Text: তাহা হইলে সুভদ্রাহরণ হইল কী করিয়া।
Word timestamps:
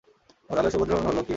তাহা 0.49 0.59
হইলে 0.59 0.69
সুভদ্রাহরণ 0.71 1.05
হইল 1.05 1.09
কী 1.09 1.15
করিয়া। 1.15 1.29